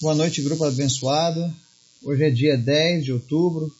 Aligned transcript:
Boa 0.00 0.14
noite, 0.14 0.40
grupo 0.42 0.62
abençoado. 0.62 1.52
Hoje 2.04 2.22
é 2.22 2.30
dia 2.30 2.56
10 2.56 3.04
de 3.04 3.12
outubro 3.12 3.74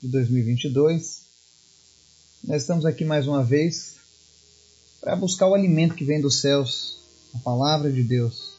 de 0.00 0.06
2022. 0.06 1.22
Nós 2.44 2.62
estamos 2.62 2.86
aqui 2.86 3.04
mais 3.04 3.26
uma 3.26 3.42
vez 3.42 3.96
para 5.00 5.16
buscar 5.16 5.48
o 5.48 5.54
alimento 5.54 5.96
que 5.96 6.04
vem 6.04 6.20
dos 6.20 6.40
céus, 6.40 7.00
a 7.34 7.38
palavra 7.38 7.90
de 7.90 8.04
Deus, 8.04 8.52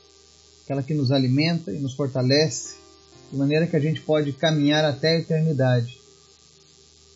aquela 0.66 0.84
que 0.84 0.94
nos 0.94 1.10
alimenta 1.10 1.72
e 1.72 1.80
nos 1.80 1.94
fortalece, 1.94 2.76
de 3.32 3.38
maneira 3.38 3.66
que 3.66 3.78
a 3.78 3.80
gente 3.80 4.02
pode 4.02 4.34
caminhar 4.34 4.84
até 4.84 5.16
a 5.16 5.20
eternidade 5.20 5.98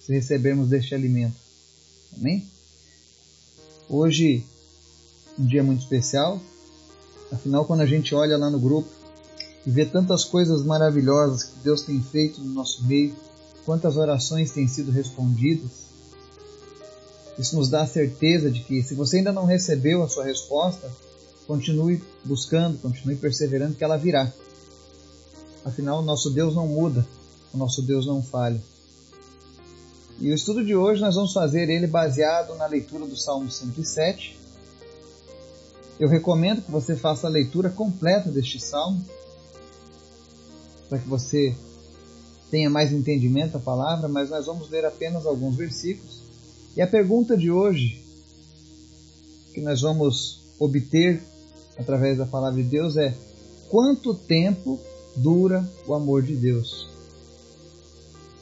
se 0.06 0.14
recebermos 0.14 0.70
deste 0.70 0.96
alimento. 0.96 1.36
Amém? 2.18 2.48
Hoje, 3.90 4.46
um 5.38 5.46
dia 5.46 5.62
muito 5.62 5.82
especial, 5.82 6.42
afinal, 7.34 7.66
quando 7.66 7.82
a 7.82 7.86
gente 7.86 8.16
olha 8.16 8.38
lá 8.38 8.50
no 8.50 8.62
grupo, 8.62 8.99
e 9.70 9.72
ver 9.72 9.92
tantas 9.92 10.24
coisas 10.24 10.64
maravilhosas 10.64 11.44
que 11.44 11.60
Deus 11.64 11.84
tem 11.84 12.02
feito 12.02 12.42
no 12.42 12.52
nosso 12.56 12.84
meio, 12.86 13.16
quantas 13.68 13.98
orações 13.98 14.50
têm 14.50 14.68
sido 14.68 14.90
respondidas. 14.90 15.70
Isso 17.38 17.56
nos 17.56 17.70
dá 17.70 17.84
a 17.84 17.88
certeza 17.88 18.50
de 18.50 18.62
que, 18.62 18.82
se 18.82 18.96
você 18.96 19.18
ainda 19.18 19.32
não 19.32 19.46
recebeu 19.46 20.02
a 20.02 20.10
sua 20.10 20.26
resposta, 20.26 20.92
continue 21.46 22.02
buscando, 22.26 22.80
continue 22.80 23.16
perseverando, 23.16 23.76
que 23.76 23.84
ela 23.84 23.96
virá. 23.96 24.34
Afinal, 25.64 26.00
o 26.00 26.04
nosso 26.04 26.32
Deus 26.32 26.56
não 26.56 26.68
muda, 26.68 27.06
o 27.54 27.58
nosso 27.60 27.84
Deus 27.84 28.08
não 28.08 28.24
falha. 28.24 28.60
E 30.20 30.32
o 30.32 30.34
estudo 30.34 30.66
de 30.66 30.76
hoje 30.76 31.00
nós 31.00 31.14
vamos 31.14 31.32
fazer 31.32 31.70
ele 31.70 31.86
baseado 31.86 32.56
na 32.56 32.66
leitura 32.66 33.06
do 33.06 33.16
Salmo 33.16 33.52
107. 33.52 34.36
Eu 36.00 36.10
recomendo 36.10 36.64
que 36.64 36.72
você 36.72 36.96
faça 36.96 37.28
a 37.28 37.30
leitura 37.30 37.70
completa 37.70 38.32
deste 38.32 38.60
salmo, 38.60 39.06
para 40.90 40.98
que 40.98 41.08
você 41.08 41.56
tenha 42.50 42.70
mais 42.70 42.92
entendimento 42.92 43.54
da 43.54 43.60
palavra, 43.60 44.08
mas 44.08 44.30
nós 44.30 44.48
vamos 44.48 44.70
ler 44.70 44.84
apenas 44.84 45.26
alguns 45.26 45.56
versículos. 45.56 46.24
E 46.76 46.82
a 46.82 46.88
pergunta 46.88 47.38
de 47.38 47.52
hoje, 47.52 48.04
que 49.54 49.62
nós 49.62 49.82
vamos 49.82 50.42
obter 50.60 51.22
através 51.78 52.18
da 52.18 52.26
palavra 52.26 52.62
de 52.62 52.68
Deus, 52.68 52.98
é: 52.98 53.16
quanto 53.70 54.14
tempo 54.14 54.80
dura 55.16 55.68
o 55.88 55.94
amor 55.94 56.24
de 56.24 56.36
Deus? 56.36 56.90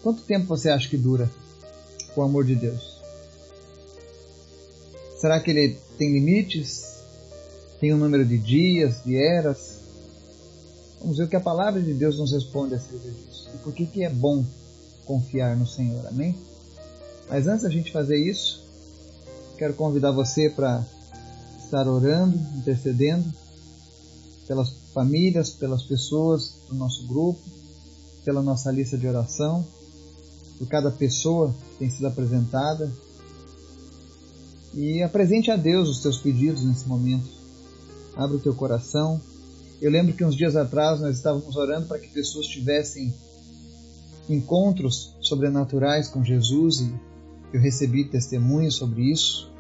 Quanto 0.02 0.24
tempo 0.24 0.48
você 0.48 0.70
acha 0.70 0.88
que 0.88 0.98
dura 0.98 1.30
o 2.16 2.22
amor 2.22 2.46
de 2.46 2.56
Deus? 2.56 2.98
Será 5.18 5.40
que 5.42 5.52
ele 5.52 5.78
tem 5.98 6.14
limites? 6.14 7.02
Tem 7.80 7.94
um 7.94 7.98
número 7.98 8.26
de 8.26 8.38
dias, 8.38 9.04
de 9.04 9.16
eras? 9.18 9.77
Vamos 11.00 11.18
ver 11.18 11.26
o 11.26 11.28
que 11.28 11.36
a 11.36 11.42
palavra 11.42 11.82
de 11.82 11.94
Deus 11.94 12.18
nos 12.18 12.32
responde 12.32 12.76
acerca 12.76 13.10
disso. 13.10 13.50
E 13.54 13.58
por 13.60 13.74
que, 13.74 13.86
que 13.86 14.04
é 14.04 14.10
bom 14.10 14.44
confiar 15.06 15.56
no 15.56 15.68
Senhor, 15.68 16.06
amém? 16.08 16.36
Mas 17.30 17.48
antes 17.48 17.64
da 17.64 17.70
gente 17.70 17.92
fazer 17.92 18.18
isso, 18.18 18.64
quero 19.58 19.74
convidar 19.74 20.12
você 20.12 20.50
para 20.50 20.86
estar 21.64 21.88
orando, 21.88 22.38
intercedendo 22.58 23.26
pelas 24.48 24.70
famílias, 24.94 25.50
pelas 25.50 25.84
pessoas 25.84 26.54
do 26.70 26.76
nosso 26.76 27.06
grupo, 27.06 27.40
pela 28.24 28.42
nossa 28.42 28.72
lista 28.72 28.98
de 28.98 29.08
oração, 29.08 29.66
por 30.58 30.68
cada 30.68 30.90
pessoa 30.90 31.54
que 31.72 31.80
tem 31.80 31.90
sido 31.90 32.08
apresentada. 32.08 32.92
E 34.74 35.02
apresente 35.02 35.52
a 35.52 35.56
Deus 35.56 35.90
os 35.90 36.02
teus 36.02 36.18
pedidos 36.18 36.64
nesse 36.64 36.88
momento. 36.88 37.28
Abra 38.16 38.38
o 38.38 38.40
teu 38.40 38.54
coração, 38.56 39.22
eu 39.82 39.92
lembro 39.92 40.14
que 40.14 40.24
uns 40.24 40.36
dias 40.36 40.56
atrás 40.56 41.00
nós 41.00 41.18
estávamos 41.18 41.56
orando 41.56 41.88
para 41.88 42.00
que 42.00 42.08
pessoas 42.08 42.48
tivessem 42.48 43.14
encontros 44.28 45.16
sobrenaturais 45.22 46.08
com 46.08 46.24
Jesus 46.24 46.82
e 46.82 46.94
eu 47.54 47.62
recebi 47.62 48.06
testemunhos 48.06 48.76
sobre 48.76 49.04
isso. 49.04 49.52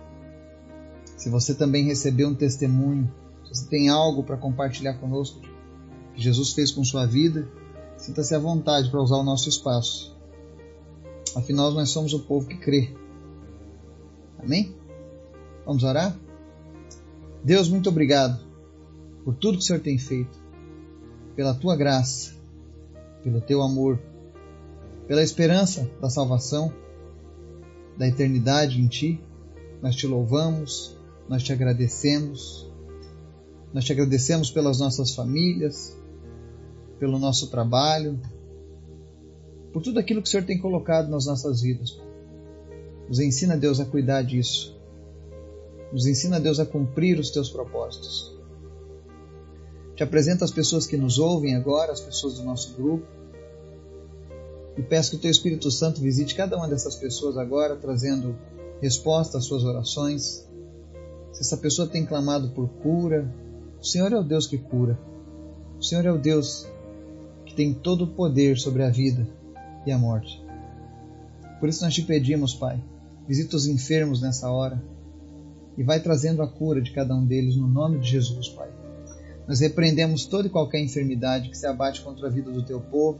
Se 1.15 1.29
você 1.29 1.53
também 1.53 1.85
recebeu 1.85 2.29
um 2.29 2.35
testemunho, 2.35 3.11
se 3.43 3.49
você 3.55 3.67
tem 3.67 3.89
algo 3.89 4.23
para 4.23 4.37
compartilhar 4.37 4.95
conosco 4.95 5.39
que 5.39 6.21
Jesus 6.21 6.53
fez 6.53 6.71
com 6.71 6.83
sua 6.83 7.05
vida, 7.05 7.47
sinta-se 7.95 8.33
à 8.33 8.39
vontade 8.39 8.89
para 8.89 9.01
usar 9.01 9.17
o 9.17 9.23
nosso 9.23 9.47
espaço. 9.47 10.15
Afinal, 11.35 11.71
nós 11.71 11.89
somos 11.89 12.13
o 12.13 12.19
povo 12.19 12.47
que 12.47 12.57
crê. 12.57 12.93
Amém? 14.39 14.75
Vamos 15.65 15.83
orar? 15.83 16.17
Deus, 17.43 17.69
muito 17.69 17.89
obrigado 17.89 18.46
por 19.27 19.35
tudo 19.35 19.57
que 19.57 19.63
o 19.65 19.67
Senhor 19.67 19.81
tem 19.81 19.97
feito, 19.97 20.39
pela 21.35 21.53
tua 21.53 21.75
graça, 21.75 22.31
pelo 23.21 23.41
teu 23.41 23.61
amor, 23.61 23.99
pela 25.05 25.21
esperança 25.21 25.91
da 25.99 26.09
salvação, 26.09 26.71
da 27.97 28.07
eternidade 28.07 28.79
em 28.79 28.87
ti. 28.87 29.21
Nós 29.81 29.97
te 29.97 30.07
louvamos, 30.07 30.95
nós 31.27 31.43
te 31.43 31.51
agradecemos. 31.51 32.71
Nós 33.73 33.83
te 33.83 33.91
agradecemos 33.91 34.49
pelas 34.49 34.79
nossas 34.79 35.13
famílias, 35.13 35.93
pelo 36.97 37.19
nosso 37.19 37.47
trabalho, 37.47 38.17
por 39.73 39.81
tudo 39.81 39.99
aquilo 39.99 40.21
que 40.21 40.29
o 40.29 40.31
Senhor 40.31 40.45
tem 40.45 40.57
colocado 40.57 41.09
nas 41.09 41.25
nossas 41.25 41.59
vidas. 41.59 41.99
Nos 43.09 43.19
ensina, 43.19 43.57
Deus, 43.57 43.81
a 43.81 43.85
cuidar 43.85 44.21
disso. 44.21 44.79
Nos 45.91 46.05
ensina, 46.05 46.39
Deus, 46.39 46.61
a 46.61 46.65
cumprir 46.65 47.19
os 47.19 47.29
teus 47.29 47.49
propósitos. 47.49 48.36
Te 49.97 50.03
apresento 50.03 50.43
as 50.43 50.51
pessoas 50.51 50.85
que 50.85 50.95
nos 50.95 51.17
ouvem 51.17 51.55
agora, 51.55 51.91
as 51.91 51.99
pessoas 51.99 52.35
do 52.35 52.43
nosso 52.43 52.75
grupo. 52.75 53.07
E 54.77 54.81
peço 54.83 55.09
que 55.09 55.17
o 55.17 55.19
Teu 55.19 55.31
Espírito 55.31 55.71
Santo 55.71 55.99
visite 55.99 56.35
cada 56.35 56.55
uma 56.55 56.67
dessas 56.67 56.93
pessoas 56.93 57.35
agora, 57.35 57.75
trazendo 57.75 58.37
resposta 58.79 59.39
às 59.39 59.45
suas 59.45 59.63
orações. 59.63 60.47
Se 61.33 61.41
essa 61.41 61.57
pessoa 61.57 61.87
tem 61.87 62.05
clamado 62.05 62.49
por 62.49 62.69
cura, 62.69 63.27
o 63.81 63.83
Senhor 63.83 64.13
é 64.13 64.19
o 64.19 64.23
Deus 64.23 64.45
que 64.45 64.59
cura. 64.59 64.99
O 65.79 65.83
Senhor 65.83 66.05
é 66.05 66.11
o 66.11 66.19
Deus 66.19 66.67
que 67.43 67.55
tem 67.55 67.73
todo 67.73 68.03
o 68.03 68.13
poder 68.13 68.59
sobre 68.59 68.83
a 68.83 68.91
vida 68.91 69.27
e 69.83 69.91
a 69.91 69.97
morte. 69.97 70.39
Por 71.59 71.69
isso 71.69 71.83
nós 71.83 71.95
te 71.95 72.03
pedimos, 72.03 72.53
Pai, 72.53 72.79
visita 73.27 73.55
os 73.55 73.65
enfermos 73.65 74.21
nessa 74.21 74.47
hora 74.51 74.79
e 75.75 75.81
vai 75.81 75.99
trazendo 75.99 76.43
a 76.43 76.47
cura 76.47 76.83
de 76.83 76.91
cada 76.91 77.15
um 77.15 77.25
deles 77.25 77.55
no 77.55 77.67
nome 77.67 77.97
de 77.97 78.11
Jesus, 78.11 78.47
Pai. 78.49 78.69
Nós 79.47 79.61
repreendemos 79.61 80.25
toda 80.25 80.47
e 80.47 80.51
qualquer 80.51 80.81
enfermidade 80.81 81.49
que 81.49 81.57
se 81.57 81.65
abate 81.65 82.01
contra 82.01 82.27
a 82.27 82.29
vida 82.29 82.51
do 82.51 82.65
teu 82.65 82.81
povo, 82.81 83.19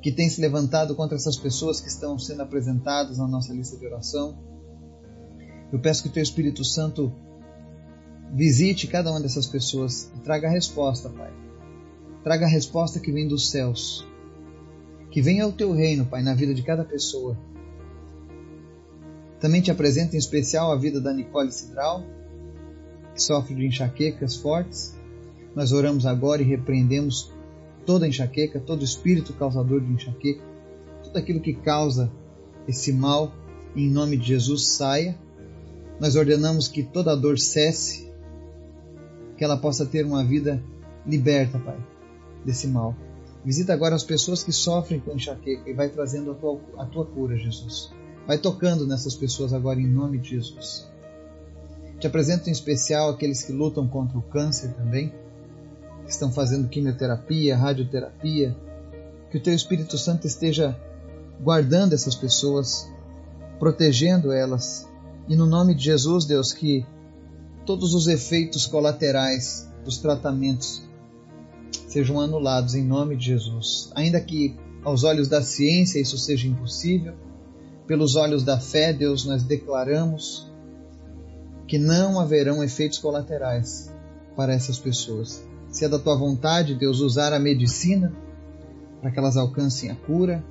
que 0.00 0.12
tem 0.12 0.28
se 0.28 0.40
levantado 0.40 0.94
contra 0.94 1.16
essas 1.16 1.36
pessoas 1.36 1.80
que 1.80 1.88
estão 1.88 2.16
sendo 2.16 2.42
apresentadas 2.42 3.18
na 3.18 3.26
nossa 3.26 3.52
lista 3.52 3.76
de 3.76 3.86
oração. 3.86 4.38
Eu 5.72 5.80
peço 5.80 6.04
que 6.04 6.08
o 6.08 6.12
teu 6.12 6.22
Espírito 6.22 6.64
Santo 6.64 7.12
visite 8.32 8.86
cada 8.86 9.10
uma 9.10 9.20
dessas 9.20 9.48
pessoas 9.48 10.12
e 10.16 10.20
traga 10.20 10.46
a 10.46 10.50
resposta, 10.50 11.08
Pai. 11.08 11.32
Traga 12.22 12.46
a 12.46 12.48
resposta 12.48 13.00
que 13.00 13.10
vem 13.10 13.26
dos 13.26 13.50
céus. 13.50 14.06
Que 15.10 15.20
venha 15.20 15.46
o 15.46 15.52
teu 15.52 15.72
reino, 15.72 16.06
Pai, 16.06 16.22
na 16.22 16.34
vida 16.34 16.54
de 16.54 16.62
cada 16.62 16.84
pessoa. 16.84 17.36
Também 19.40 19.60
te 19.60 19.72
apresento 19.72 20.14
em 20.14 20.18
especial 20.18 20.70
a 20.70 20.76
vida 20.76 21.00
da 21.00 21.12
Nicole 21.12 21.50
Cidral, 21.50 22.04
que 23.12 23.20
sofre 23.20 23.56
de 23.56 23.66
enxaquecas 23.66 24.36
fortes 24.36 24.95
nós 25.56 25.72
oramos 25.72 26.04
agora 26.04 26.42
e 26.42 26.44
repreendemos 26.44 27.32
toda 27.86 28.06
enxaqueca, 28.06 28.60
todo 28.60 28.84
espírito 28.84 29.32
causador 29.32 29.80
de 29.80 29.90
enxaqueca, 29.90 30.44
tudo 31.02 31.16
aquilo 31.16 31.40
que 31.40 31.54
causa 31.54 32.12
esse 32.68 32.92
mal, 32.92 33.32
em 33.74 33.88
nome 33.88 34.18
de 34.18 34.26
Jesus, 34.26 34.68
saia. 34.68 35.18
Nós 35.98 36.14
ordenamos 36.14 36.68
que 36.68 36.82
toda 36.82 37.16
dor 37.16 37.38
cesse, 37.38 38.12
que 39.38 39.42
ela 39.42 39.56
possa 39.56 39.86
ter 39.86 40.04
uma 40.04 40.22
vida 40.22 40.62
liberta, 41.06 41.58
Pai, 41.58 41.78
desse 42.44 42.68
mal. 42.68 42.94
Visita 43.42 43.72
agora 43.72 43.94
as 43.94 44.04
pessoas 44.04 44.42
que 44.42 44.52
sofrem 44.52 45.00
com 45.00 45.12
enxaqueca 45.12 45.70
e 45.70 45.72
vai 45.72 45.88
trazendo 45.88 46.32
a 46.32 46.34
tua, 46.34 46.60
a 46.76 46.84
tua 46.84 47.06
cura, 47.06 47.34
Jesus. 47.38 47.90
Vai 48.26 48.36
tocando 48.36 48.86
nessas 48.86 49.14
pessoas 49.14 49.54
agora 49.54 49.80
em 49.80 49.86
nome 49.86 50.18
de 50.18 50.30
Jesus. 50.30 50.86
Te 51.98 52.06
apresento 52.06 52.50
em 52.50 52.52
especial 52.52 53.08
aqueles 53.08 53.42
que 53.42 53.52
lutam 53.52 53.88
contra 53.88 54.18
o 54.18 54.22
câncer 54.22 54.74
também 54.74 55.14
que 56.06 56.12
estão 56.12 56.30
fazendo 56.30 56.68
quimioterapia, 56.68 57.56
radioterapia, 57.56 58.56
que 59.30 59.38
o 59.38 59.42
teu 59.42 59.52
Espírito 59.52 59.98
Santo 59.98 60.26
esteja 60.26 60.78
guardando 61.42 61.92
essas 61.92 62.14
pessoas, 62.14 62.88
protegendo 63.58 64.32
elas. 64.32 64.88
E 65.28 65.34
no 65.34 65.46
nome 65.46 65.74
de 65.74 65.84
Jesus, 65.84 66.24
Deus, 66.24 66.52
que 66.52 66.86
todos 67.66 67.92
os 67.92 68.06
efeitos 68.06 68.66
colaterais 68.66 69.68
dos 69.84 69.98
tratamentos 69.98 70.82
sejam 71.88 72.20
anulados 72.20 72.74
em 72.74 72.84
nome 72.84 73.16
de 73.16 73.26
Jesus. 73.26 73.90
Ainda 73.94 74.20
que 74.20 74.56
aos 74.84 75.02
olhos 75.02 75.26
da 75.26 75.42
ciência 75.42 76.00
isso 76.00 76.16
seja 76.16 76.46
impossível, 76.46 77.14
pelos 77.86 78.14
olhos 78.14 78.44
da 78.44 78.60
fé, 78.60 78.92
Deus, 78.92 79.24
nós 79.24 79.42
declaramos 79.42 80.50
que 81.66 81.78
não 81.78 82.20
haverão 82.20 82.62
efeitos 82.62 82.98
colaterais 82.98 83.92
para 84.36 84.52
essas 84.52 84.78
pessoas 84.78 85.45
Se 85.76 85.84
é 85.84 85.90
da 85.90 85.98
tua 85.98 86.16
vontade, 86.16 86.74
Deus, 86.74 87.00
usar 87.00 87.34
a 87.34 87.38
medicina 87.38 88.10
para 89.02 89.10
que 89.10 89.18
elas 89.18 89.36
alcancem 89.36 89.90
a 89.90 89.94
cura, 89.94 90.42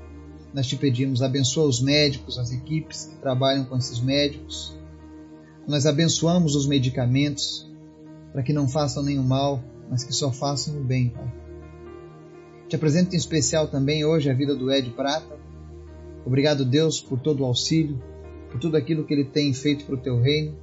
nós 0.53 0.67
te 0.67 0.75
pedimos, 0.75 1.23
abençoa 1.23 1.67
os 1.67 1.81
médicos, 1.81 2.37
as 2.37 2.51
equipes 2.51 3.05
que 3.05 3.15
trabalham 3.15 3.65
com 3.65 3.75
esses 3.75 3.99
médicos. 3.99 4.77
Nós 5.67 5.87
abençoamos 5.87 6.53
os 6.53 6.67
medicamentos 6.67 7.67
para 8.31 8.43
que 8.43 8.53
não 8.53 8.67
façam 8.67 9.01
nenhum 9.01 9.23
mal, 9.23 9.63
mas 9.89 10.03
que 10.03 10.13
só 10.13 10.31
façam 10.31 10.77
o 10.77 10.83
bem, 10.83 11.09
Pai. 11.09 11.33
Te 12.69 12.75
apresento 12.75 13.15
em 13.15 13.17
especial 13.17 13.67
também 13.67 14.05
hoje 14.05 14.29
a 14.29 14.33
vida 14.35 14.55
do 14.55 14.71
Ed 14.71 14.91
Prata. 14.91 15.39
Obrigado, 16.23 16.63
Deus, 16.63 17.01
por 17.01 17.19
todo 17.19 17.41
o 17.41 17.45
auxílio, 17.45 17.99
por 18.51 18.59
tudo 18.59 18.77
aquilo 18.77 19.03
que 19.03 19.13
ele 19.15 19.25
tem 19.25 19.51
feito 19.55 19.85
para 19.85 19.95
o 19.95 19.99
teu 19.99 20.21
reino, 20.21 20.55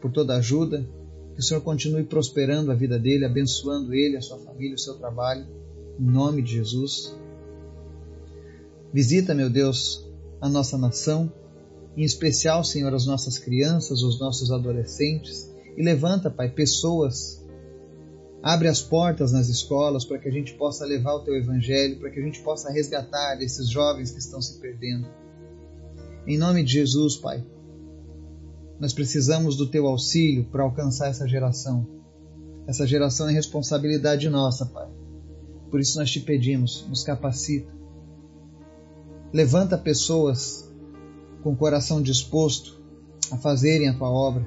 por 0.00 0.10
toda 0.10 0.32
a 0.32 0.38
ajuda. 0.38 0.88
Que 1.36 1.40
o 1.40 1.42
Senhor 1.42 1.60
continue 1.60 2.02
prosperando 2.02 2.72
a 2.72 2.74
vida 2.74 2.98
dele, 2.98 3.26
abençoando 3.26 3.92
ele, 3.92 4.16
a 4.16 4.22
sua 4.22 4.38
família, 4.38 4.74
o 4.74 4.78
seu 4.78 4.94
trabalho. 4.94 5.46
Em 6.00 6.10
nome 6.10 6.40
de 6.40 6.52
Jesus. 6.52 7.14
Visita, 8.90 9.34
meu 9.34 9.50
Deus, 9.50 10.02
a 10.40 10.48
nossa 10.48 10.78
nação, 10.78 11.30
em 11.94 12.04
especial, 12.04 12.64
Senhor, 12.64 12.94
as 12.94 13.04
nossas 13.04 13.36
crianças, 13.36 14.02
os 14.02 14.18
nossos 14.18 14.50
adolescentes, 14.50 15.52
e 15.76 15.82
levanta, 15.82 16.30
Pai, 16.30 16.48
pessoas. 16.48 17.44
Abre 18.42 18.68
as 18.68 18.80
portas 18.80 19.30
nas 19.30 19.50
escolas 19.50 20.06
para 20.06 20.18
que 20.18 20.30
a 20.30 20.32
gente 20.32 20.54
possa 20.54 20.86
levar 20.86 21.16
o 21.16 21.20
teu 21.20 21.36
evangelho, 21.36 22.00
para 22.00 22.08
que 22.08 22.18
a 22.18 22.22
gente 22.22 22.40
possa 22.40 22.72
resgatar 22.72 23.42
esses 23.42 23.68
jovens 23.68 24.10
que 24.10 24.20
estão 24.20 24.40
se 24.40 24.58
perdendo. 24.58 25.06
Em 26.26 26.38
nome 26.38 26.64
de 26.64 26.72
Jesus, 26.72 27.14
Pai, 27.16 27.44
nós 28.78 28.92
precisamos 28.92 29.56
do 29.56 29.66
teu 29.68 29.86
auxílio 29.86 30.44
para 30.44 30.62
alcançar 30.62 31.08
essa 31.08 31.26
geração. 31.26 31.86
Essa 32.66 32.86
geração 32.86 33.28
é 33.28 33.32
responsabilidade 33.32 34.28
nossa, 34.28 34.66
Pai. 34.66 34.88
Por 35.70 35.80
isso 35.80 35.98
nós 35.98 36.10
te 36.10 36.20
pedimos, 36.20 36.86
nos 36.88 37.02
capacita. 37.02 37.72
Levanta 39.32 39.78
pessoas 39.78 40.70
com 41.42 41.52
o 41.52 41.56
coração 41.56 42.02
disposto 42.02 42.80
a 43.30 43.36
fazerem 43.36 43.88
a 43.88 43.96
tua 43.96 44.10
obra. 44.10 44.46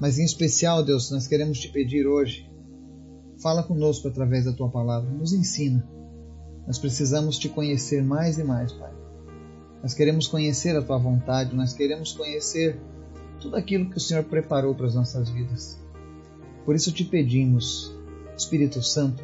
Mas 0.00 0.18
em 0.18 0.24
especial, 0.24 0.84
Deus, 0.84 1.10
nós 1.10 1.26
queremos 1.26 1.60
te 1.60 1.68
pedir 1.68 2.06
hoje, 2.06 2.50
fala 3.40 3.62
conosco 3.62 4.08
através 4.08 4.44
da 4.44 4.52
tua 4.52 4.68
palavra, 4.68 5.10
nos 5.10 5.32
ensina. 5.32 5.88
Nós 6.66 6.78
precisamos 6.78 7.38
te 7.38 7.48
conhecer 7.48 8.02
mais 8.02 8.38
e 8.38 8.44
mais, 8.44 8.72
Pai. 8.72 9.01
Nós 9.82 9.94
queremos 9.94 10.28
conhecer 10.28 10.76
a 10.76 10.82
tua 10.82 10.96
vontade, 10.96 11.56
nós 11.56 11.72
queremos 11.72 12.12
conhecer 12.12 12.80
tudo 13.40 13.56
aquilo 13.56 13.90
que 13.90 13.96
o 13.96 14.00
Senhor 14.00 14.22
preparou 14.22 14.74
para 14.74 14.86
as 14.86 14.94
nossas 14.94 15.28
vidas. 15.28 15.78
Por 16.64 16.76
isso 16.76 16.92
te 16.92 17.04
pedimos, 17.04 17.92
Espírito 18.36 18.80
Santo, 18.80 19.22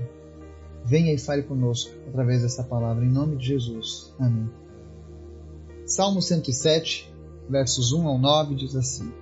venha 0.85 1.13
e 1.13 1.19
fale 1.19 1.45
conosco 1.45 1.93
através 2.09 2.43
dessa 2.43 2.65
palavra, 2.65 3.05
em 3.05 3.11
nome 3.11 3.37
de 3.37 3.47
Jesus. 3.47 4.13
Amém. 4.19 4.51
Salmo 5.87 6.21
107, 6.21 7.09
versos 7.49 7.93
1 7.93 8.09
ao 8.09 8.19
9 8.19 8.57
diz 8.57 8.75
assim: 8.75 9.13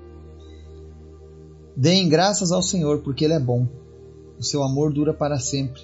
Deem 1.77 2.09
graças 2.09 2.51
ao 2.51 2.63
Senhor, 2.63 3.03
porque 3.03 3.25
Ele 3.25 3.35
é 3.35 3.41
bom, 3.41 3.69
o 4.39 4.43
seu 4.43 4.63
amor 4.63 4.93
dura 4.93 5.13
para 5.13 5.39
sempre. 5.39 5.83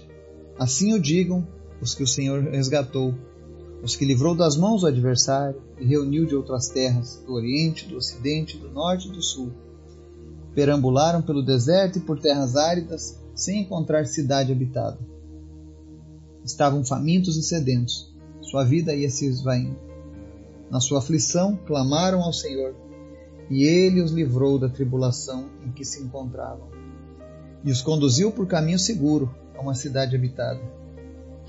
Assim 0.59 0.95
o 0.95 1.01
digam 1.01 1.47
os 1.81 1.95
que 1.95 2.03
o 2.03 2.07
Senhor 2.07 2.43
resgatou, 2.45 3.15
os 3.82 3.96
que 3.96 4.05
livrou 4.05 4.34
das 4.34 4.56
mãos 4.56 4.82
do 4.82 4.87
adversário 4.87 5.61
e 5.79 5.84
reuniu 5.84 6.25
de 6.25 6.37
outras 6.37 6.69
terras, 6.69 7.20
do 7.26 7.32
Oriente, 7.32 7.88
do 7.88 7.96
Ocidente, 7.96 8.56
do 8.56 8.70
Norte 8.70 9.08
e 9.08 9.11
do 9.11 9.20
Sul. 9.20 9.52
Perambularam 10.55 11.20
pelo 11.20 11.43
deserto 11.43 11.99
e 11.99 12.00
por 12.00 12.20
terras 12.20 12.55
áridas, 12.55 13.19
sem 13.34 13.62
encontrar 13.62 14.06
cidade 14.06 14.52
habitada. 14.52 14.99
Estavam 16.44 16.84
famintos 16.84 17.37
e 17.37 17.43
sedentos, 17.43 18.12
sua 18.40 18.64
vida 18.64 18.94
ia 18.94 19.11
se 19.11 19.26
esvaindo. 19.26 19.76
Na 20.70 20.79
sua 20.79 21.00
aflição, 21.00 21.58
clamaram 21.67 22.23
ao 22.23 22.32
Senhor, 22.32 22.75
e 23.50 23.64
ele 23.64 24.00
os 24.00 24.12
livrou 24.12 24.58
da 24.58 24.69
tribulação 24.69 25.49
em 25.67 25.73
que 25.73 25.84
se 25.84 26.02
encontravam, 26.02 26.69
e 27.64 27.70
os 27.70 27.82
conduziu 27.82 28.31
por 28.31 28.46
caminho 28.46 28.79
seguro 28.79 29.34
a 29.56 29.61
uma 29.61 29.75
cidade 29.75 30.14
habitada. 30.14 30.61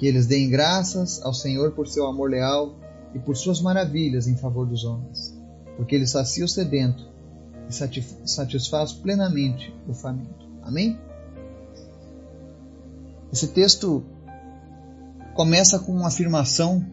Que 0.03 0.07
eles 0.07 0.27
deem 0.27 0.49
graças 0.49 1.21
ao 1.21 1.33
Senhor 1.33 1.71
por 1.71 1.87
seu 1.87 2.05
amor 2.05 2.29
leal 2.29 2.75
e 3.15 3.19
por 3.19 3.37
suas 3.37 3.61
maravilhas 3.61 4.27
em 4.27 4.35
favor 4.35 4.67
dos 4.67 4.83
homens, 4.83 5.33
porque 5.77 5.95
ele 5.95 6.05
sacia 6.05 6.43
o 6.43 6.47
sedento 6.49 7.09
e 7.69 8.27
satisfaz 8.27 8.91
plenamente 8.91 9.73
o 9.87 9.93
faminto. 9.93 10.45
Amém? 10.61 10.99
Esse 13.31 13.47
texto 13.47 14.03
começa 15.35 15.79
com 15.79 15.93
uma 15.93 16.09
afirmação 16.09 16.85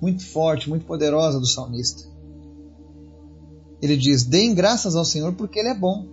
muito 0.00 0.24
forte, 0.24 0.70
muito 0.70 0.86
poderosa 0.86 1.38
do 1.38 1.46
salmista. 1.46 2.04
Ele 3.82 3.98
diz: 3.98 4.24
Deem 4.24 4.54
graças 4.54 4.96
ao 4.96 5.04
Senhor 5.04 5.34
porque 5.34 5.58
Ele 5.58 5.68
é 5.68 5.74
bom. 5.74 6.06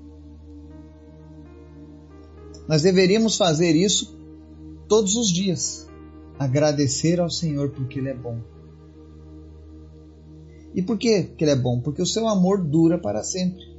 Nós 2.67 2.81
deveríamos 2.81 3.37
fazer 3.37 3.77
isso 3.77 4.18
todos 4.89 5.15
os 5.15 5.29
dias. 5.31 5.87
Agradecer 6.37 7.19
ao 7.19 7.29
Senhor 7.29 7.69
porque 7.69 7.99
Ele 7.99 8.09
é 8.09 8.13
bom. 8.13 8.39
E 10.75 10.81
por 10.81 10.97
que, 10.97 11.31
Ele 11.39 11.51
é 11.51 11.55
bom? 11.55 11.79
Porque 11.79 12.01
o 12.01 12.05
seu 12.05 12.27
amor 12.27 12.61
dura 12.61 12.97
para 12.97 13.23
sempre. 13.23 13.69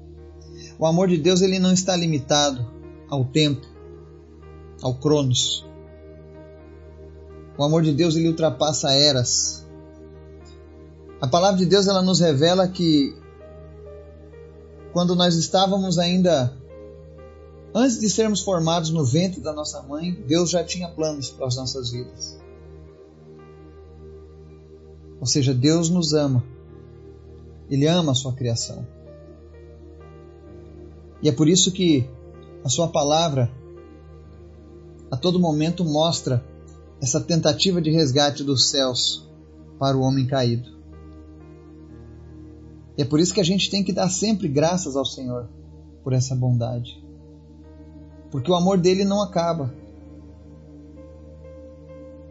O 0.78 0.86
amor 0.86 1.08
de 1.08 1.18
Deus 1.18 1.42
ele 1.42 1.58
não 1.58 1.72
está 1.72 1.94
limitado 1.94 2.66
ao 3.08 3.24
tempo, 3.24 3.66
ao 4.82 4.94
Cronos. 4.94 5.66
O 7.58 7.64
amor 7.64 7.82
de 7.82 7.92
Deus 7.92 8.16
ele 8.16 8.28
ultrapassa 8.28 8.92
eras. 8.92 9.66
A 11.20 11.28
palavra 11.28 11.58
de 11.58 11.66
Deus 11.66 11.86
ela 11.86 12.00
nos 12.00 12.20
revela 12.20 12.66
que 12.66 13.14
quando 14.92 15.14
nós 15.14 15.34
estávamos 15.34 15.98
ainda 15.98 16.56
antes 17.74 17.98
de 17.98 18.08
sermos 18.08 18.40
formados 18.40 18.90
no 18.90 19.04
ventre 19.04 19.40
da 19.40 19.52
nossa 19.52 19.82
mãe, 19.82 20.12
Deus 20.26 20.50
já 20.50 20.64
tinha 20.64 20.88
planos 20.88 21.30
para 21.30 21.46
as 21.46 21.56
nossas 21.56 21.90
vidas. 21.90 22.38
Ou 25.20 25.26
seja, 25.26 25.52
Deus 25.52 25.90
nos 25.90 26.12
ama. 26.14 26.42
Ele 27.68 27.86
ama 27.86 28.12
a 28.12 28.14
sua 28.14 28.32
criação. 28.32 28.86
E 31.22 31.28
é 31.28 31.32
por 31.32 31.48
isso 31.48 31.70
que 31.70 32.08
a 32.64 32.68
sua 32.68 32.88
palavra 32.88 33.50
a 35.10 35.16
todo 35.16 35.38
momento 35.38 35.84
mostra 35.84 36.44
essa 37.00 37.20
tentativa 37.20 37.80
de 37.80 37.90
resgate 37.90 38.44
dos 38.44 38.70
céus 38.70 39.28
para 39.78 39.96
o 39.96 40.00
homem 40.00 40.26
caído. 40.26 40.68
E 42.96 43.02
é 43.02 43.04
por 43.04 43.18
isso 43.20 43.34
que 43.34 43.40
a 43.40 43.44
gente 43.44 43.70
tem 43.70 43.82
que 43.82 43.92
dar 43.92 44.08
sempre 44.08 44.48
graças 44.48 44.96
ao 44.96 45.04
Senhor 45.04 45.48
por 46.02 46.12
essa 46.12 46.34
bondade. 46.34 47.02
Porque 48.30 48.50
o 48.50 48.54
amor 48.54 48.78
dele 48.78 49.04
não 49.04 49.22
acaba. 49.22 49.72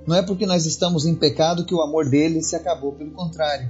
Não 0.07 0.15
é 0.15 0.21
porque 0.21 0.45
nós 0.45 0.65
estamos 0.65 1.05
em 1.05 1.13
pecado 1.13 1.65
que 1.65 1.75
o 1.75 1.81
amor 1.81 2.09
dele 2.09 2.41
se 2.41 2.55
acabou, 2.55 2.93
pelo 2.93 3.11
contrário. 3.11 3.69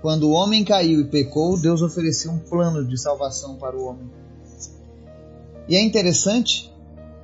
Quando 0.00 0.24
o 0.24 0.32
homem 0.32 0.64
caiu 0.64 1.00
e 1.00 1.04
pecou, 1.04 1.60
Deus 1.60 1.82
ofereceu 1.82 2.32
um 2.32 2.38
plano 2.38 2.84
de 2.84 3.00
salvação 3.00 3.56
para 3.56 3.76
o 3.76 3.84
homem. 3.84 4.10
E 5.68 5.76
é 5.76 5.80
interessante 5.80 6.72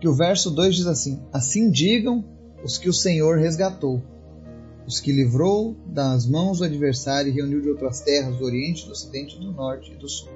que 0.01 0.07
o 0.07 0.15
verso 0.15 0.51
2 0.51 0.77
diz 0.77 0.87
assim: 0.87 1.21
Assim 1.33 1.71
digam 1.71 2.25
os 2.63 2.79
que 2.79 2.89
o 2.89 2.93
Senhor 2.93 3.39
resgatou, 3.39 4.01
os 4.87 5.01
que 5.01 5.11
livrou 5.11 5.77
das 5.87 6.25
mãos 6.25 6.59
do 6.59 6.65
adversário 6.65 7.31
e 7.31 7.35
reuniu 7.35 7.61
de 7.61 7.71
outras 7.71 8.01
terras, 8.01 8.37
do 8.37 8.45
Oriente, 8.45 8.87
do 8.87 8.93
Ocidente, 8.93 9.39
do 9.39 9.51
Norte 9.51 9.93
e 9.93 9.97
do 9.97 10.09
Sul. 10.09 10.29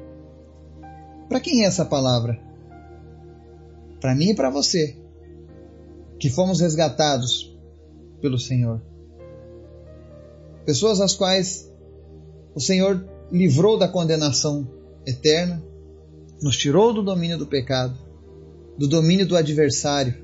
Para 1.28 1.38
quem 1.38 1.62
é 1.62 1.66
essa 1.66 1.84
palavra? 1.84 2.51
Para 4.02 4.14
mim 4.14 4.30
e 4.30 4.34
para 4.34 4.50
você, 4.50 4.98
que 6.18 6.28
fomos 6.28 6.60
resgatados 6.60 7.56
pelo 8.20 8.38
Senhor. 8.38 8.82
Pessoas 10.66 11.00
às 11.00 11.14
quais 11.14 11.72
o 12.54 12.60
Senhor 12.60 13.08
livrou 13.30 13.78
da 13.78 13.88
condenação 13.88 14.68
eterna, 15.06 15.64
nos 16.42 16.58
tirou 16.58 16.92
do 16.92 17.02
domínio 17.02 17.38
do 17.38 17.46
pecado 17.46 18.12
do 18.76 18.88
domínio 18.88 19.26
do 19.26 19.36
adversário. 19.36 20.14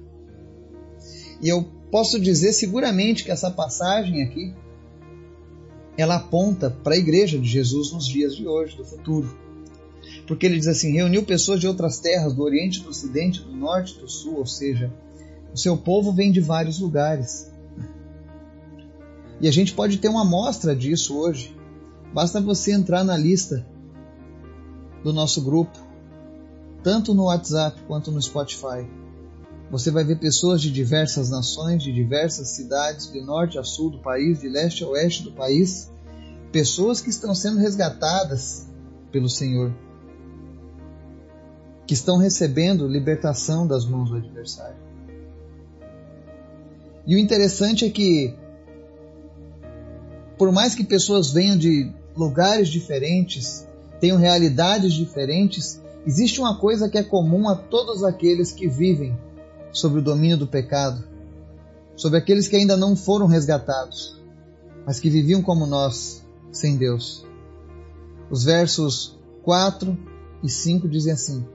E 1.40 1.48
eu 1.48 1.62
posso 1.90 2.18
dizer 2.18 2.52
seguramente 2.52 3.24
que 3.24 3.30
essa 3.30 3.50
passagem 3.50 4.22
aqui 4.22 4.54
ela 5.96 6.16
aponta 6.16 6.70
para 6.70 6.94
a 6.94 6.98
igreja 6.98 7.38
de 7.38 7.48
Jesus 7.48 7.92
nos 7.92 8.06
dias 8.06 8.36
de 8.36 8.46
hoje, 8.46 8.76
do 8.76 8.84
futuro. 8.84 9.36
Porque 10.28 10.46
ele 10.46 10.58
diz 10.58 10.68
assim: 10.68 10.92
reuniu 10.92 11.24
pessoas 11.24 11.58
de 11.58 11.66
outras 11.66 11.98
terras, 11.98 12.34
do 12.34 12.42
Oriente, 12.42 12.82
do 12.82 12.90
Ocidente, 12.90 13.40
do 13.40 13.56
Norte, 13.56 13.98
do 13.98 14.08
Sul, 14.08 14.36
ou 14.36 14.46
seja, 14.46 14.92
o 15.52 15.56
seu 15.56 15.76
povo 15.76 16.12
vem 16.12 16.30
de 16.30 16.40
vários 16.40 16.78
lugares. 16.78 17.50
E 19.40 19.48
a 19.48 19.50
gente 19.50 19.72
pode 19.72 19.96
ter 19.96 20.08
uma 20.08 20.22
amostra 20.22 20.76
disso 20.76 21.16
hoje. 21.16 21.56
Basta 22.12 22.40
você 22.40 22.72
entrar 22.72 23.02
na 23.02 23.16
lista 23.16 23.66
do 25.02 25.12
nosso 25.12 25.40
grupo 25.42 25.88
tanto 26.82 27.14
no 27.14 27.24
WhatsApp 27.24 27.80
quanto 27.86 28.10
no 28.10 28.20
Spotify. 28.20 28.88
Você 29.70 29.90
vai 29.90 30.04
ver 30.04 30.18
pessoas 30.18 30.62
de 30.62 30.70
diversas 30.70 31.28
nações, 31.28 31.82
de 31.82 31.92
diversas 31.92 32.48
cidades, 32.48 33.12
de 33.12 33.20
norte 33.20 33.58
a 33.58 33.64
sul 33.64 33.90
do 33.90 33.98
país, 33.98 34.40
de 34.40 34.48
leste 34.48 34.84
a 34.84 34.88
oeste 34.88 35.22
do 35.24 35.32
país, 35.32 35.90
pessoas 36.50 37.00
que 37.00 37.10
estão 37.10 37.34
sendo 37.34 37.58
resgatadas 37.58 38.66
pelo 39.12 39.28
Senhor, 39.28 39.74
que 41.88 41.94
estão 41.94 42.18
recebendo 42.18 42.86
libertação 42.86 43.66
das 43.66 43.86
mãos 43.86 44.10
do 44.10 44.16
adversário. 44.16 44.76
E 47.06 47.16
o 47.16 47.18
interessante 47.18 47.86
é 47.86 47.90
que, 47.90 48.34
por 50.36 50.52
mais 50.52 50.74
que 50.74 50.84
pessoas 50.84 51.32
venham 51.32 51.56
de 51.56 51.90
lugares 52.14 52.68
diferentes, 52.68 53.66
tenham 53.98 54.18
realidades 54.18 54.92
diferentes, 54.92 55.80
existe 56.06 56.38
uma 56.38 56.58
coisa 56.58 56.90
que 56.90 56.98
é 56.98 57.02
comum 57.02 57.48
a 57.48 57.56
todos 57.56 58.04
aqueles 58.04 58.52
que 58.52 58.68
vivem 58.68 59.18
sobre 59.72 60.00
o 60.00 60.02
domínio 60.02 60.36
do 60.36 60.46
pecado, 60.46 61.02
sobre 61.96 62.18
aqueles 62.18 62.48
que 62.48 62.56
ainda 62.56 62.76
não 62.76 62.94
foram 62.94 63.26
resgatados, 63.26 64.20
mas 64.84 65.00
que 65.00 65.08
viviam 65.08 65.40
como 65.40 65.64
nós, 65.64 66.22
sem 66.52 66.76
Deus. 66.76 67.24
Os 68.30 68.44
versos 68.44 69.18
4 69.42 69.96
e 70.42 70.50
5 70.50 70.86
dizem 70.86 71.14
assim: 71.14 71.46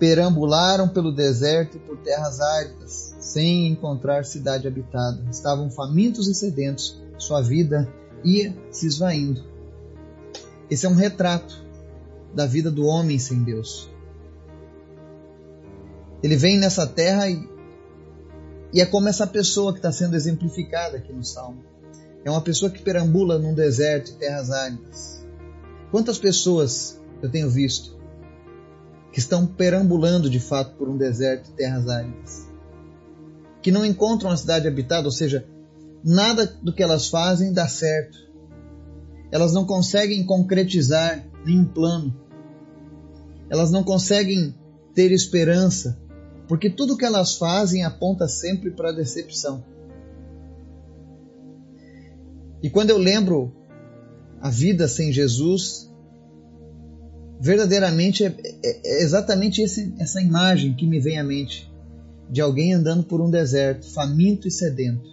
Perambularam 0.00 0.88
pelo 0.88 1.12
deserto 1.12 1.76
e 1.76 1.80
por 1.80 1.98
terras 1.98 2.40
áridas, 2.40 3.14
sem 3.20 3.68
encontrar 3.68 4.24
cidade 4.24 4.66
habitada. 4.66 5.22
Estavam 5.30 5.70
famintos 5.70 6.26
e 6.26 6.34
sedentos, 6.34 7.00
sua 7.18 7.42
vida 7.42 7.86
ia 8.24 8.56
se 8.72 8.86
esvaindo. 8.86 9.44
Esse 10.70 10.86
é 10.86 10.88
um 10.88 10.94
retrato 10.94 11.62
da 12.34 12.46
vida 12.46 12.70
do 12.70 12.86
homem 12.86 13.18
sem 13.18 13.42
Deus. 13.44 13.90
Ele 16.22 16.36
vem 16.36 16.58
nessa 16.58 16.86
terra 16.86 17.28
e, 17.28 17.46
e 18.72 18.80
é 18.80 18.86
como 18.86 19.06
essa 19.06 19.26
pessoa 19.26 19.72
que 19.72 19.80
está 19.80 19.92
sendo 19.92 20.16
exemplificada 20.16 20.96
aqui 20.96 21.12
no 21.12 21.22
Salmo. 21.22 21.62
É 22.24 22.30
uma 22.30 22.40
pessoa 22.40 22.70
que 22.70 22.82
perambula 22.82 23.38
num 23.38 23.54
deserto 23.54 24.12
e 24.12 24.14
terras 24.14 24.50
áridas. 24.50 25.26
Quantas 25.90 26.18
pessoas 26.18 26.98
eu 27.22 27.30
tenho 27.30 27.50
visto 27.50 27.99
que 29.12 29.18
estão 29.18 29.46
perambulando 29.46 30.30
de 30.30 30.38
fato 30.38 30.76
por 30.76 30.88
um 30.88 30.96
deserto 30.96 31.50
e 31.50 31.52
terras 31.54 31.88
áridas? 31.88 32.48
Que 33.62 33.70
não 33.70 33.84
encontram 33.84 34.30
uma 34.30 34.36
cidade 34.36 34.66
habitada, 34.66 35.06
ou 35.06 35.12
seja, 35.12 35.46
nada 36.04 36.46
do 36.46 36.72
que 36.72 36.82
elas 36.82 37.08
fazem 37.08 37.52
dá 37.52 37.68
certo. 37.68 38.18
Elas 39.30 39.52
não 39.52 39.64
conseguem 39.64 40.24
concretizar 40.24 41.26
nenhum 41.44 41.64
plano. 41.64 42.14
Elas 43.48 43.70
não 43.70 43.82
conseguem 43.82 44.54
ter 44.94 45.12
esperança, 45.12 45.98
porque 46.48 46.70
tudo 46.70 46.96
que 46.96 47.04
elas 47.04 47.36
fazem 47.36 47.84
aponta 47.84 48.28
sempre 48.28 48.70
para 48.70 48.90
a 48.90 48.94
decepção. 48.94 49.64
E 52.62 52.68
quando 52.68 52.90
eu 52.90 52.98
lembro 52.98 53.54
a 54.40 54.50
vida 54.50 54.86
sem 54.86 55.12
Jesus, 55.12 55.89
verdadeiramente 57.40 58.24
é, 58.24 58.36
é, 58.62 58.98
é 58.98 59.02
exatamente 59.02 59.62
esse, 59.62 59.94
essa 59.98 60.20
imagem 60.20 60.74
que 60.74 60.86
me 60.86 61.00
vem 61.00 61.18
à 61.18 61.24
mente 61.24 61.70
de 62.28 62.40
alguém 62.40 62.74
andando 62.74 63.02
por 63.02 63.20
um 63.20 63.30
deserto, 63.30 63.90
faminto 63.90 64.46
e 64.46 64.50
sedento. 64.50 65.08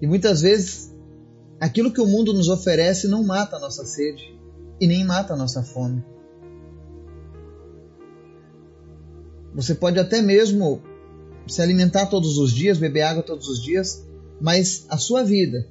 E 0.00 0.06
muitas 0.06 0.40
vezes 0.40 0.92
aquilo 1.60 1.92
que 1.92 2.00
o 2.00 2.06
mundo 2.06 2.32
nos 2.32 2.48
oferece 2.48 3.06
não 3.06 3.22
mata 3.22 3.56
a 3.56 3.60
nossa 3.60 3.84
sede 3.84 4.36
e 4.80 4.86
nem 4.86 5.04
mata 5.04 5.34
a 5.34 5.36
nossa 5.36 5.62
fome. 5.62 6.02
Você 9.54 9.74
pode 9.74 9.98
até 9.98 10.22
mesmo 10.22 10.82
se 11.46 11.60
alimentar 11.60 12.06
todos 12.06 12.38
os 12.38 12.52
dias, 12.52 12.78
beber 12.78 13.02
água 13.02 13.22
todos 13.22 13.46
os 13.48 13.62
dias, 13.62 14.06
mas 14.40 14.86
a 14.88 14.96
sua 14.96 15.22
vida 15.22 15.68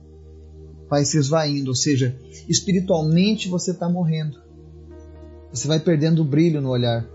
vai 0.89 1.03
se 1.06 1.18
esvaindo, 1.18 1.70
ou 1.70 1.75
seja, 1.75 2.18
espiritualmente 2.50 3.48
você 3.48 3.72
está 3.72 3.88
morrendo. 3.88 4.41
Você 5.53 5.68
vai 5.68 5.79
perdendo 5.79 6.24
o 6.24 6.25
brilho 6.25 6.60
no 6.60 6.70
olhar. 6.70 7.08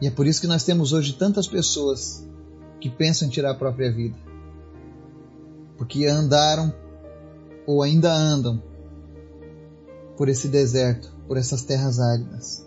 E 0.00 0.06
é 0.06 0.10
por 0.10 0.26
isso 0.26 0.40
que 0.40 0.46
nós 0.46 0.64
temos 0.64 0.92
hoje 0.92 1.12
tantas 1.12 1.46
pessoas 1.46 2.26
que 2.80 2.88
pensam 2.88 3.28
em 3.28 3.30
tirar 3.30 3.50
a 3.50 3.54
própria 3.54 3.92
vida. 3.92 4.16
Porque 5.76 6.06
andaram 6.06 6.72
ou 7.66 7.82
ainda 7.82 8.12
andam 8.12 8.62
por 10.16 10.28
esse 10.28 10.48
deserto, 10.48 11.12
por 11.26 11.36
essas 11.36 11.62
terras 11.62 11.98
áridas. 11.98 12.66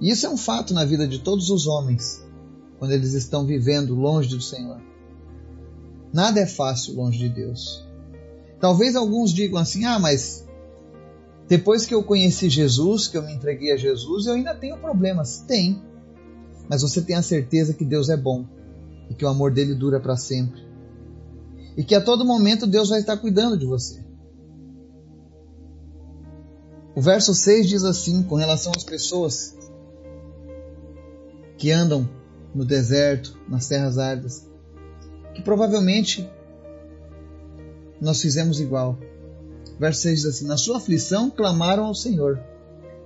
E 0.00 0.10
isso 0.10 0.26
é 0.26 0.30
um 0.30 0.36
fato 0.36 0.74
na 0.74 0.84
vida 0.84 1.06
de 1.06 1.18
todos 1.18 1.50
os 1.50 1.66
homens 1.66 2.22
quando 2.78 2.92
eles 2.92 3.12
estão 3.12 3.46
vivendo 3.46 3.94
longe 3.94 4.28
do 4.28 4.40
Senhor. 4.40 4.80
Nada 6.12 6.40
é 6.40 6.46
fácil 6.46 6.94
longe 6.94 7.18
de 7.18 7.28
Deus. 7.28 7.83
Talvez 8.60 8.96
alguns 8.96 9.32
digam 9.32 9.58
assim: 9.58 9.84
ah, 9.84 9.98
mas 9.98 10.44
depois 11.48 11.84
que 11.84 11.94
eu 11.94 12.02
conheci 12.02 12.48
Jesus, 12.48 13.08
que 13.08 13.16
eu 13.16 13.22
me 13.22 13.32
entreguei 13.32 13.72
a 13.72 13.76
Jesus, 13.76 14.26
eu 14.26 14.34
ainda 14.34 14.54
tenho 14.54 14.78
problemas. 14.78 15.38
Tem. 15.46 15.82
Mas 16.68 16.82
você 16.82 17.02
tem 17.02 17.16
a 17.16 17.22
certeza 17.22 17.74
que 17.74 17.84
Deus 17.84 18.08
é 18.08 18.16
bom 18.16 18.46
e 19.10 19.14
que 19.14 19.24
o 19.24 19.28
amor 19.28 19.52
dele 19.52 19.74
dura 19.74 20.00
para 20.00 20.16
sempre. 20.16 20.64
E 21.76 21.84
que 21.84 21.94
a 21.94 22.00
todo 22.00 22.24
momento 22.24 22.66
Deus 22.66 22.88
vai 22.88 23.00
estar 23.00 23.16
cuidando 23.18 23.58
de 23.58 23.66
você. 23.66 24.02
O 26.94 27.00
verso 27.00 27.34
6 27.34 27.68
diz 27.68 27.84
assim, 27.84 28.22
com 28.22 28.36
relação 28.36 28.72
às 28.74 28.84
pessoas 28.84 29.56
que 31.58 31.72
andam 31.72 32.08
no 32.54 32.64
deserto, 32.64 33.36
nas 33.48 33.66
terras 33.66 33.98
áridas, 33.98 34.48
que 35.34 35.42
provavelmente 35.42 36.30
nós 38.04 38.20
fizemos 38.20 38.60
igual. 38.60 38.98
Verso 39.78 40.02
6 40.02 40.20
diz 40.20 40.26
assim: 40.26 40.46
Na 40.46 40.56
sua 40.56 40.76
aflição 40.76 41.30
clamaram 41.30 41.86
ao 41.86 41.94
Senhor, 41.94 42.38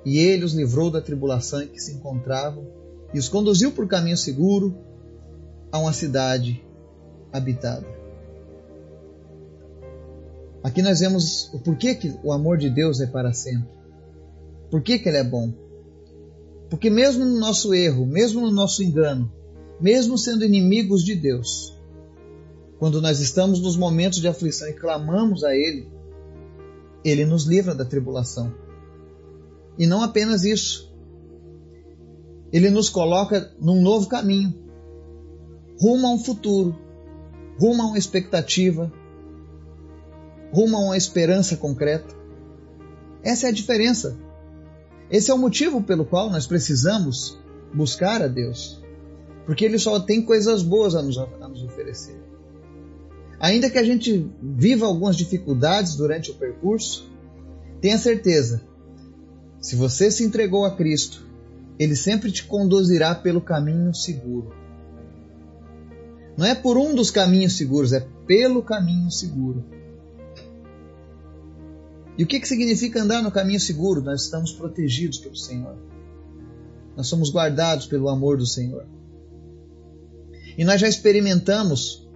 e 0.04 0.18
ele 0.18 0.44
os 0.44 0.52
livrou 0.52 0.90
da 0.90 1.00
tribulação 1.00 1.62
em 1.62 1.68
que 1.68 1.80
se 1.80 1.92
encontravam 1.92 2.66
e 3.14 3.18
os 3.18 3.28
conduziu 3.28 3.72
por 3.72 3.88
caminho 3.88 4.16
seguro 4.16 4.76
a 5.72 5.78
uma 5.78 5.92
cidade 5.92 6.62
habitada. 7.32 7.86
Aqui 10.62 10.82
nós 10.82 11.00
vemos 11.00 11.52
o 11.54 11.58
porquê 11.60 11.94
que 11.94 12.14
o 12.22 12.32
amor 12.32 12.58
de 12.58 12.68
Deus 12.68 13.00
é 13.00 13.06
para 13.06 13.32
sempre. 13.32 13.70
Por 14.70 14.82
que, 14.82 14.98
que 14.98 15.08
ele 15.08 15.18
é 15.18 15.24
bom? 15.24 15.52
Porque 16.68 16.90
mesmo 16.90 17.24
no 17.24 17.38
nosso 17.38 17.72
erro, 17.72 18.04
mesmo 18.04 18.42
no 18.42 18.50
nosso 18.50 18.82
engano, 18.82 19.32
mesmo 19.80 20.18
sendo 20.18 20.44
inimigos 20.44 21.02
de 21.02 21.14
Deus, 21.14 21.77
quando 22.78 23.00
nós 23.00 23.20
estamos 23.20 23.60
nos 23.60 23.76
momentos 23.76 24.20
de 24.20 24.28
aflição 24.28 24.68
e 24.68 24.72
clamamos 24.72 25.44
a 25.44 25.54
Ele, 25.54 25.88
Ele 27.04 27.24
nos 27.24 27.44
livra 27.44 27.74
da 27.74 27.84
tribulação. 27.84 28.54
E 29.78 29.86
não 29.86 30.02
apenas 30.02 30.44
isso, 30.44 30.92
Ele 32.52 32.70
nos 32.70 32.88
coloca 32.88 33.52
num 33.60 33.80
novo 33.80 34.08
caminho, 34.08 34.54
rumo 35.80 36.06
a 36.06 36.10
um 36.12 36.18
futuro, 36.18 36.76
rumo 37.60 37.82
a 37.82 37.86
uma 37.86 37.98
expectativa, 37.98 38.92
rumo 40.52 40.76
a 40.76 40.80
uma 40.80 40.96
esperança 40.96 41.56
concreta. 41.56 42.16
Essa 43.22 43.46
é 43.46 43.50
a 43.50 43.52
diferença. 43.52 44.16
Esse 45.10 45.30
é 45.30 45.34
o 45.34 45.38
motivo 45.38 45.82
pelo 45.82 46.04
qual 46.04 46.30
nós 46.30 46.46
precisamos 46.46 47.38
buscar 47.74 48.22
a 48.22 48.28
Deus 48.28 48.80
porque 49.48 49.64
Ele 49.64 49.78
só 49.78 49.98
tem 49.98 50.20
coisas 50.20 50.62
boas 50.62 50.94
a 50.94 51.00
nos, 51.00 51.16
a 51.16 51.48
nos 51.48 51.64
oferecer. 51.64 52.20
Ainda 53.40 53.70
que 53.70 53.78
a 53.78 53.84
gente 53.84 54.28
viva 54.42 54.86
algumas 54.86 55.16
dificuldades 55.16 55.94
durante 55.94 56.30
o 56.30 56.34
percurso, 56.34 57.08
tenha 57.80 57.96
certeza, 57.96 58.62
se 59.60 59.76
você 59.76 60.10
se 60.10 60.24
entregou 60.24 60.64
a 60.64 60.74
Cristo, 60.74 61.24
Ele 61.78 61.94
sempre 61.94 62.32
te 62.32 62.44
conduzirá 62.44 63.14
pelo 63.14 63.40
caminho 63.40 63.94
seguro. 63.94 64.52
Não 66.36 66.46
é 66.46 66.54
por 66.54 66.76
um 66.76 66.94
dos 66.94 67.10
caminhos 67.10 67.56
seguros, 67.56 67.92
é 67.92 68.06
pelo 68.26 68.62
caminho 68.62 69.10
seguro. 69.10 69.64
E 72.16 72.24
o 72.24 72.26
que, 72.26 72.40
que 72.40 72.48
significa 72.48 73.00
andar 73.00 73.22
no 73.22 73.30
caminho 73.30 73.60
seguro? 73.60 74.02
Nós 74.02 74.22
estamos 74.22 74.52
protegidos 74.52 75.18
pelo 75.18 75.36
Senhor. 75.36 75.76
Nós 76.96 77.06
somos 77.06 77.30
guardados 77.30 77.86
pelo 77.86 78.08
amor 78.08 78.36
do 78.36 78.46
Senhor. 78.46 78.84
E 80.56 80.64
nós 80.64 80.80
já 80.80 80.88
experimentamos 80.88 82.07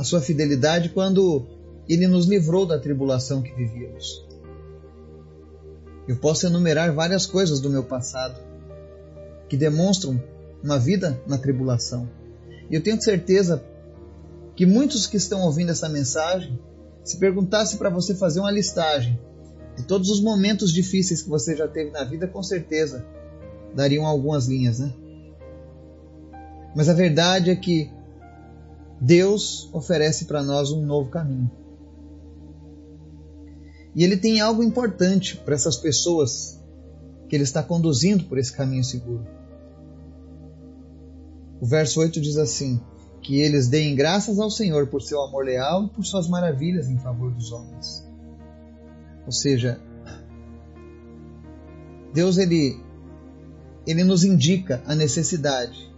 a 0.00 0.02
sua 0.02 0.22
fidelidade 0.22 0.88
quando 0.88 1.46
ele 1.86 2.08
nos 2.08 2.24
livrou 2.24 2.64
da 2.64 2.78
tribulação 2.78 3.42
que 3.42 3.52
vivíamos. 3.52 4.26
Eu 6.08 6.16
posso 6.16 6.46
enumerar 6.46 6.90
várias 6.94 7.26
coisas 7.26 7.60
do 7.60 7.68
meu 7.68 7.84
passado 7.84 8.40
que 9.46 9.58
demonstram 9.58 10.18
uma 10.64 10.78
vida 10.78 11.20
na 11.26 11.36
tribulação. 11.36 12.08
E 12.70 12.74
eu 12.74 12.82
tenho 12.82 12.98
certeza 13.02 13.62
que 14.56 14.64
muitos 14.64 15.06
que 15.06 15.18
estão 15.18 15.42
ouvindo 15.42 15.70
essa 15.70 15.86
mensagem, 15.86 16.58
se 17.04 17.18
perguntasse 17.18 17.76
para 17.76 17.90
você 17.90 18.14
fazer 18.14 18.40
uma 18.40 18.50
listagem 18.50 19.20
de 19.76 19.82
todos 19.82 20.08
os 20.08 20.22
momentos 20.22 20.72
difíceis 20.72 21.20
que 21.20 21.28
você 21.28 21.54
já 21.54 21.68
teve 21.68 21.90
na 21.90 22.04
vida, 22.04 22.26
com 22.26 22.42
certeza 22.42 23.04
dariam 23.74 24.06
algumas 24.06 24.46
linhas, 24.46 24.78
né? 24.78 24.94
Mas 26.74 26.88
a 26.88 26.94
verdade 26.94 27.50
é 27.50 27.54
que 27.54 27.99
Deus 29.00 29.70
oferece 29.72 30.26
para 30.26 30.42
nós 30.42 30.70
um 30.70 30.84
novo 30.84 31.08
caminho. 31.08 31.50
E 33.94 34.04
Ele 34.04 34.16
tem 34.16 34.40
algo 34.40 34.62
importante 34.62 35.36
para 35.36 35.54
essas 35.54 35.76
pessoas 35.76 36.60
que 37.28 37.34
Ele 37.34 37.44
está 37.44 37.62
conduzindo 37.62 38.24
por 38.24 38.36
esse 38.38 38.52
caminho 38.52 38.84
seguro. 38.84 39.26
O 41.60 41.66
verso 41.66 42.00
8 42.00 42.20
diz 42.20 42.36
assim: 42.36 42.80
Que 43.22 43.40
eles 43.40 43.68
deem 43.68 43.96
graças 43.96 44.38
ao 44.38 44.50
Senhor 44.50 44.86
por 44.88 45.02
seu 45.02 45.20
amor 45.22 45.44
leal 45.44 45.84
e 45.84 45.88
por 45.88 46.04
suas 46.04 46.28
maravilhas 46.28 46.88
em 46.88 46.98
favor 46.98 47.32
dos 47.32 47.52
homens. 47.52 48.06
Ou 49.26 49.32
seja, 49.32 49.80
Deus 52.12 52.38
ele, 52.38 52.80
ele 53.86 54.04
nos 54.04 54.24
indica 54.24 54.82
a 54.86 54.94
necessidade 54.94 55.90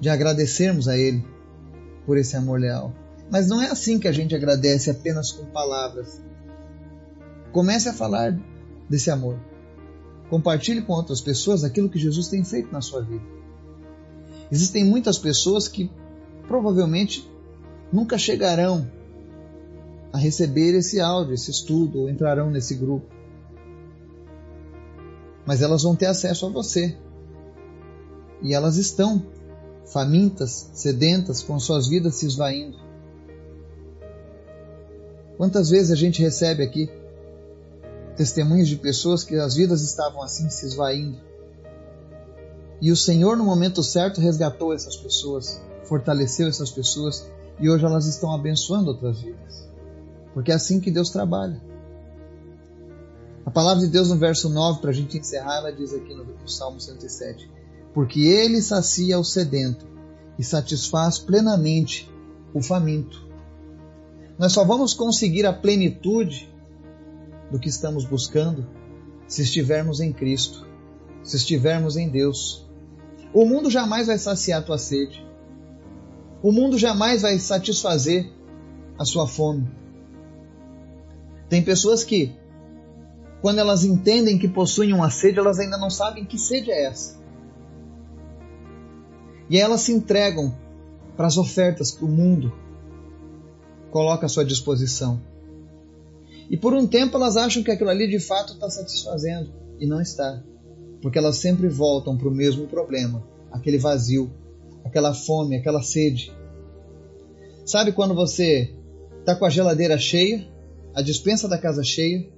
de 0.00 0.08
agradecermos 0.08 0.88
a 0.88 0.96
Ele 0.96 1.35
por 2.06 2.16
esse 2.16 2.36
amor 2.36 2.60
leal. 2.60 2.94
Mas 3.30 3.48
não 3.48 3.60
é 3.60 3.68
assim 3.68 3.98
que 3.98 4.06
a 4.06 4.12
gente 4.12 4.34
agradece 4.34 4.88
apenas 4.88 5.32
com 5.32 5.44
palavras. 5.46 6.20
Comece 7.52 7.88
a 7.88 7.92
falar 7.92 8.38
desse 8.88 9.10
amor. 9.10 9.38
Compartilhe 10.30 10.82
com 10.82 10.92
outras 10.92 11.20
pessoas 11.20 11.64
aquilo 11.64 11.88
que 11.88 11.98
Jesus 11.98 12.28
tem 12.28 12.44
feito 12.44 12.72
na 12.72 12.80
sua 12.80 13.02
vida. 13.02 13.24
Existem 14.50 14.84
muitas 14.84 15.18
pessoas 15.18 15.66
que 15.66 15.90
provavelmente 16.46 17.28
nunca 17.92 18.16
chegarão 18.16 18.88
a 20.12 20.18
receber 20.18 20.74
esse 20.74 21.00
áudio, 21.00 21.34
esse 21.34 21.50
estudo, 21.50 22.00
ou 22.00 22.08
entrarão 22.08 22.50
nesse 22.50 22.74
grupo. 22.74 23.06
Mas 25.44 25.62
elas 25.62 25.82
vão 25.82 25.96
ter 25.96 26.06
acesso 26.06 26.46
a 26.46 26.48
você. 26.48 26.96
E 28.42 28.54
elas 28.54 28.76
estão 28.76 29.24
famintas, 29.86 30.70
sedentas, 30.74 31.42
com 31.42 31.58
suas 31.58 31.88
vidas 31.88 32.16
se 32.16 32.26
esvaindo. 32.26 32.76
Quantas 35.36 35.68
vezes 35.68 35.90
a 35.90 35.96
gente 35.96 36.22
recebe 36.22 36.62
aqui 36.62 36.90
testemunhos 38.16 38.68
de 38.68 38.76
pessoas 38.76 39.22
que 39.22 39.36
as 39.36 39.54
vidas 39.54 39.82
estavam 39.82 40.22
assim 40.22 40.48
se 40.50 40.66
esvaindo? 40.66 41.20
E 42.80 42.90
o 42.90 42.96
Senhor, 42.96 43.36
no 43.36 43.44
momento 43.44 43.82
certo, 43.82 44.20
resgatou 44.20 44.72
essas 44.72 44.96
pessoas, 44.96 45.60
fortaleceu 45.84 46.48
essas 46.48 46.70
pessoas 46.70 47.26
e 47.58 47.70
hoje 47.70 47.84
elas 47.84 48.06
estão 48.06 48.34
abençoando 48.34 48.90
outras 48.90 49.20
vidas. 49.20 49.68
Porque 50.34 50.52
é 50.52 50.54
assim 50.54 50.80
que 50.80 50.90
Deus 50.90 51.10
trabalha. 51.10 51.62
A 53.46 53.50
palavra 53.50 53.84
de 53.84 53.88
Deus 53.88 54.10
no 54.10 54.16
verso 54.16 54.48
9, 54.50 54.80
para 54.80 54.90
a 54.90 54.92
gente 54.92 55.16
encerrar, 55.16 55.58
ela 55.58 55.72
diz 55.72 55.94
aqui 55.94 56.12
no 56.14 56.48
Salmo 56.48 56.80
107: 56.80 57.48
Porque 57.96 58.20
Ele 58.20 58.60
sacia 58.60 59.18
o 59.18 59.24
sedento 59.24 59.86
e 60.38 60.44
satisfaz 60.44 61.18
plenamente 61.18 62.06
o 62.52 62.60
faminto. 62.60 63.26
Nós 64.38 64.52
só 64.52 64.66
vamos 64.66 64.92
conseguir 64.92 65.46
a 65.46 65.52
plenitude 65.54 66.54
do 67.50 67.58
que 67.58 67.70
estamos 67.70 68.04
buscando 68.04 68.66
se 69.26 69.40
estivermos 69.40 69.98
em 69.98 70.12
Cristo, 70.12 70.68
se 71.22 71.36
estivermos 71.36 71.96
em 71.96 72.10
Deus. 72.10 72.68
O 73.32 73.46
mundo 73.46 73.70
jamais 73.70 74.08
vai 74.08 74.18
saciar 74.18 74.62
tua 74.62 74.76
sede. 74.76 75.26
O 76.42 76.52
mundo 76.52 76.76
jamais 76.76 77.22
vai 77.22 77.38
satisfazer 77.38 78.30
a 78.98 79.06
sua 79.06 79.26
fome. 79.26 79.70
Tem 81.48 81.62
pessoas 81.62 82.04
que, 82.04 82.36
quando 83.40 83.58
elas 83.58 83.84
entendem 83.84 84.36
que 84.36 84.48
possuem 84.48 84.92
uma 84.92 85.08
sede, 85.08 85.38
elas 85.38 85.58
ainda 85.58 85.78
não 85.78 85.88
sabem 85.88 86.26
que 86.26 86.38
sede 86.38 86.70
é 86.70 86.84
essa. 86.84 87.24
E 89.48 89.58
elas 89.58 89.82
se 89.82 89.92
entregam 89.92 90.54
para 91.16 91.26
as 91.26 91.36
ofertas 91.36 91.90
que 91.90 92.04
o 92.04 92.08
mundo 92.08 92.52
coloca 93.90 94.26
à 94.26 94.28
sua 94.28 94.44
disposição. 94.44 95.20
E 96.50 96.56
por 96.56 96.74
um 96.74 96.86
tempo 96.86 97.16
elas 97.16 97.36
acham 97.36 97.62
que 97.62 97.70
aquilo 97.70 97.90
ali 97.90 98.08
de 98.08 98.20
fato 98.20 98.54
está 98.54 98.68
satisfazendo, 98.68 99.52
e 99.78 99.86
não 99.86 100.00
está 100.00 100.42
porque 101.00 101.18
elas 101.18 101.36
sempre 101.36 101.68
voltam 101.68 102.16
para 102.16 102.28
o 102.28 102.34
mesmo 102.34 102.66
problema, 102.66 103.22
aquele 103.52 103.78
vazio, 103.78 104.28
aquela 104.84 105.14
fome, 105.14 105.56
aquela 105.56 105.82
sede. 105.82 106.32
Sabe 107.64 107.92
quando 107.92 108.14
você 108.14 108.74
está 109.20 109.34
com 109.34 109.44
a 109.44 109.50
geladeira 109.50 109.98
cheia, 109.98 110.46
a 110.94 111.02
dispensa 111.02 111.48
da 111.48 111.58
casa 111.58 111.82
cheia, 111.82 112.28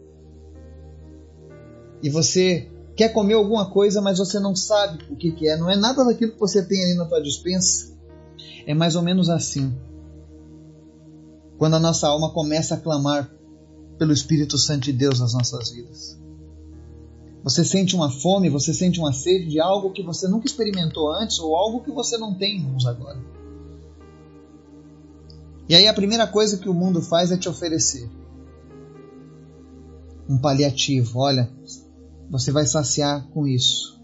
e 2.03 2.11
você 2.11 2.69
quer 2.99 3.13
comer 3.13 3.35
alguma 3.35 3.71
coisa, 3.71 4.03
mas 4.03 4.19
você 4.19 4.41
não 4.41 4.57
sabe 4.57 5.05
o 5.09 5.15
que, 5.15 5.31
que 5.31 5.49
é, 5.49 5.57
não 5.57 5.71
é 5.71 5.77
nada 5.77 6.05
daquilo 6.05 6.33
que 6.33 6.41
você 6.41 6.65
tem 6.65 6.83
ali 6.83 6.95
na 6.95 7.05
tua 7.05 7.23
dispensa. 7.23 7.97
É 8.67 8.75
mais 8.75 8.97
ou 8.97 9.03
menos 9.03 9.31
assim. 9.31 9.73
Quando 11.57 11.75
a 11.75 11.79
nossa 11.79 12.09
alma 12.09 12.33
começa 12.33 12.75
a 12.75 12.77
clamar 12.77 13.31
pelo 13.97 14.13
Espírito 14.13 14.59
Santo 14.59 14.83
de 14.83 14.93
Deus 14.93 15.21
nas 15.21 15.33
nossas 15.33 15.71
vidas. 15.71 16.19
Você 17.45 17.65
sente 17.65 17.95
uma 17.95 18.11
fome, 18.11 18.51
você 18.51 18.75
sente 18.75 18.99
uma 18.99 19.13
sede 19.13 19.49
de 19.49 19.61
algo 19.61 19.93
que 19.93 20.03
você 20.03 20.27
nunca 20.27 20.47
experimentou 20.47 21.13
antes 21.15 21.39
ou 21.39 21.55
algo 21.55 21.85
que 21.85 21.93
você 21.93 22.19
não 22.19 22.35
tem 22.35 22.57
em 22.57 22.63
mãos 22.65 22.85
agora. 22.85 23.21
E 25.69 25.75
aí 25.77 25.87
a 25.87 25.95
primeira 25.95 26.27
coisa 26.27 26.59
que 26.59 26.69
o 26.69 26.75
mundo 26.75 27.01
faz 27.01 27.31
é 27.31 27.37
te 27.37 27.49
oferecer 27.49 28.11
um 30.29 30.37
paliativo. 30.37 31.21
Olha, 31.21 31.49
você 32.31 32.53
vai 32.53 32.67
saciar 32.67 33.27
com 33.29 33.47
isso. 33.47 34.01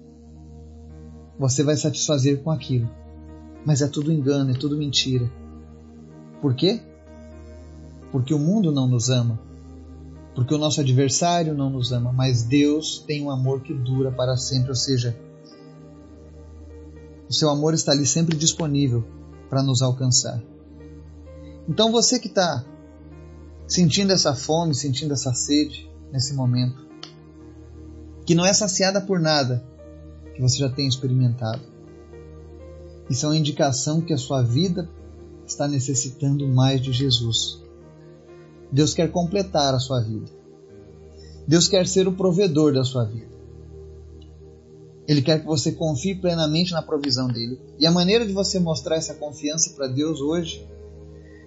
Você 1.39 1.63
vai 1.63 1.77
satisfazer 1.77 2.43
com 2.43 2.51
aquilo. 2.51 2.89
Mas 3.65 3.83
é 3.83 3.89
tudo 3.89 4.13
engano, 4.13 4.51
é 4.51 4.55
tudo 4.55 4.77
mentira. 4.77 5.31
Por 6.41 6.55
quê? 6.55 6.81
Porque 8.13 8.35
o 8.35 8.39
mundo 8.39 8.71
não 8.71 8.87
nos 8.87 9.11
ama 9.11 9.39
porque 10.35 10.53
o 10.53 10.59
nosso 10.59 10.81
adversário 10.81 11.55
não 11.55 11.71
nos 11.71 11.93
ama, 11.93 12.13
mas 12.13 12.43
Deus 12.43 12.99
tem 13.07 13.23
um 13.23 13.31
amor 13.31 13.63
que 13.63 13.73
dura 13.73 14.11
para 14.11 14.37
sempre, 14.37 14.71
ou 14.71 14.75
seja, 14.75 15.17
o 17.29 17.33
seu 17.33 17.49
amor 17.49 17.73
está 17.73 17.93
ali 17.93 18.05
sempre 18.05 18.37
disponível 18.37 19.05
para 19.49 19.63
nos 19.63 19.81
alcançar. 19.81 20.43
Então 21.69 21.93
você 21.93 22.19
que 22.19 22.27
está 22.27 22.65
sentindo 23.67 24.13
essa 24.13 24.35
fome, 24.35 24.75
sentindo 24.75 25.15
essa 25.15 25.33
sede 25.33 25.89
nesse 26.13 26.35
momento, 26.35 26.84
que 28.25 28.35
não 28.35 28.45
é 28.45 28.53
saciada 28.53 29.01
por 29.01 29.21
nada 29.21 29.65
que 30.35 30.41
você 30.41 30.59
já 30.59 30.69
tenha 30.69 30.89
experimentado, 30.89 31.63
isso 33.09 33.27
é 33.27 33.29
uma 33.29 33.37
indicação 33.37 34.01
que 34.01 34.13
a 34.13 34.19
sua 34.19 34.43
vida 34.43 34.89
está 35.47 35.69
necessitando 35.69 36.49
mais 36.49 36.81
de 36.81 36.93
Jesus. 36.93 37.63
Deus 38.73 38.95
quer 38.95 39.11
completar 39.11 39.75
a 39.75 39.79
sua 39.79 40.01
vida. 40.01 40.27
Deus 41.47 41.69
quer 41.69 41.87
ser 41.87 42.09
o 42.09 42.13
provedor 42.13 42.73
da 42.73 42.83
sua 42.83 43.05
vida. 43.05 43.35
Ele 45.07 45.21
quer 45.21 45.41
que 45.41 45.47
você 45.47 45.73
confie 45.73 46.15
plenamente 46.15 46.73
na 46.73 46.81
provisão 46.81 47.29
dele. 47.29 47.61
E 47.79 47.87
a 47.87 47.91
maneira 47.91 48.27
de 48.27 48.33
você 48.33 48.59
mostrar 48.59 48.97
essa 48.97 49.15
confiança 49.15 49.75
para 49.75 49.87
Deus 49.87 50.21
hoje 50.21 50.67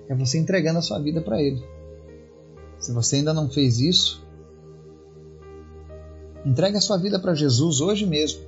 é 0.08 0.16
você 0.16 0.38
entregando 0.38 0.78
a 0.78 0.84
sua 0.84 1.00
vida 1.00 1.22
para 1.22 1.42
ele. 1.42 1.62
Se 2.80 2.94
você 2.94 3.18
ainda 3.18 3.34
não 3.34 3.50
fez 3.50 3.80
isso, 3.80 4.24
entregue 6.48 6.78
a 6.78 6.82
sua 6.82 6.98
vida 6.98 7.20
para 7.20 7.34
Jesus 7.34 7.82
hoje 7.82 8.06
mesmo. 8.06 8.42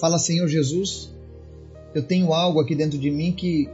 Fala, 0.00 0.18
Senhor 0.18 0.48
Jesus, 0.48 1.12
eu 1.94 2.02
tenho 2.02 2.32
algo 2.32 2.60
aqui 2.60 2.74
dentro 2.74 2.98
de 2.98 3.10
mim 3.10 3.32
que 3.32 3.68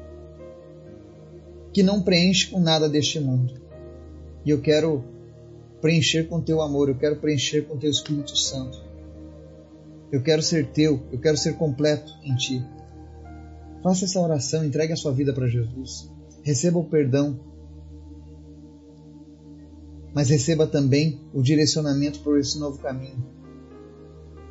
que 1.73 1.83
não 1.83 2.03
preenche 2.03 2.51
com 2.51 2.59
nada 2.59 2.89
deste 2.89 3.21
mundo 3.21 3.55
e 4.45 4.51
eu 4.51 4.61
quero 4.61 5.05
preencher 5.81 6.25
com 6.25 6.41
teu 6.41 6.61
amor, 6.61 6.89
eu 6.89 6.97
quero 6.97 7.17
preencher 7.17 7.63
com 7.63 7.77
teu 7.77 7.91
Espírito 7.91 8.37
Santo. 8.37 8.83
Eu 10.11 10.23
quero 10.23 10.43
ser 10.43 10.69
teu, 10.69 11.03
eu 11.13 11.21
quero 11.21 11.37
ser 11.37 11.55
completo 11.57 12.13
em 12.25 12.35
ti. 12.35 12.65
Faça 13.83 14.07
essa 14.07 14.21
oração, 14.21 14.65
entregue 14.65 14.93
a 14.93 14.97
sua 14.97 15.13
vida 15.13 15.33
para 15.33 15.47
Jesus. 15.47 16.11
Receba 16.43 16.79
o 16.79 16.85
perdão. 16.85 17.39
Mas 20.15 20.31
receba 20.31 20.67
também 20.67 21.21
o 21.33 21.43
direcionamento 21.43 22.21
por 22.21 22.39
esse 22.39 22.59
novo 22.59 22.79
caminho. 22.79 23.25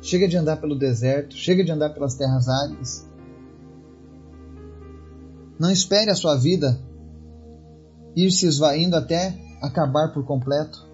Chega 0.00 0.28
de 0.28 0.36
andar 0.36 0.58
pelo 0.58 0.78
deserto, 0.78 1.34
chega 1.34 1.64
de 1.64 1.72
andar 1.72 1.90
pelas 1.90 2.14
terras 2.14 2.48
áridas. 2.48 3.06
Não 5.58 5.70
espere 5.70 6.10
a 6.10 6.14
sua 6.14 6.36
vida 6.36 6.80
ir 8.14 8.30
se 8.30 8.46
esvaindo 8.46 8.96
até 8.96 9.36
acabar 9.60 10.12
por 10.12 10.24
completo, 10.24 10.86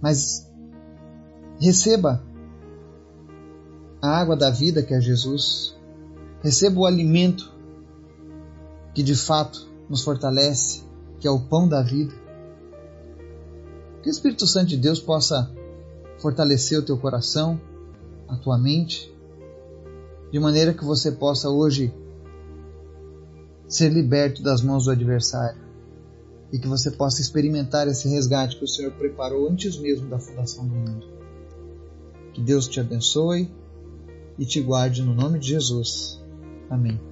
mas 0.00 0.48
receba 1.60 2.22
a 4.00 4.20
água 4.20 4.36
da 4.36 4.50
vida 4.50 4.82
que 4.82 4.94
é 4.94 5.00
Jesus, 5.00 5.76
receba 6.42 6.80
o 6.80 6.86
alimento 6.86 7.52
que 8.94 9.02
de 9.02 9.14
fato 9.14 9.68
nos 9.88 10.02
fortalece, 10.02 10.82
que 11.18 11.26
é 11.26 11.30
o 11.30 11.40
pão 11.40 11.68
da 11.68 11.82
vida. 11.82 12.21
Que 14.02 14.08
o 14.08 14.10
Espírito 14.10 14.46
Santo 14.46 14.68
de 14.68 14.76
Deus 14.76 15.00
possa 15.00 15.50
fortalecer 16.18 16.78
o 16.78 16.82
teu 16.82 16.98
coração, 16.98 17.60
a 18.28 18.36
tua 18.36 18.58
mente, 18.58 19.12
de 20.30 20.38
maneira 20.40 20.72
que 20.74 20.84
você 20.84 21.12
possa 21.12 21.48
hoje 21.50 21.92
ser 23.68 23.90
liberto 23.90 24.42
das 24.42 24.60
mãos 24.62 24.84
do 24.84 24.90
adversário 24.90 25.60
e 26.52 26.58
que 26.58 26.68
você 26.68 26.90
possa 26.90 27.20
experimentar 27.20 27.88
esse 27.88 28.08
resgate 28.08 28.56
que 28.56 28.64
o 28.64 28.68
Senhor 28.68 28.92
preparou 28.92 29.48
antes 29.48 29.78
mesmo 29.78 30.08
da 30.08 30.18
fundação 30.18 30.66
do 30.66 30.74
mundo. 30.74 31.06
Que 32.34 32.42
Deus 32.42 32.68
te 32.68 32.80
abençoe 32.80 33.50
e 34.38 34.44
te 34.44 34.60
guarde 34.60 35.02
no 35.02 35.14
nome 35.14 35.38
de 35.38 35.48
Jesus. 35.48 36.22
Amém. 36.68 37.11